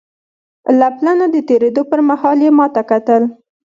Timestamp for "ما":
2.57-2.65